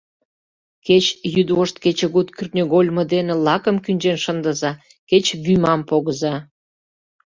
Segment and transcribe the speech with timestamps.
[0.85, 4.71] Кеч йӱдвошт-кечыгут кӱртньыгольмо дене лакым кӱнчен шындыза,
[5.09, 6.35] кеч вӱмам погыза!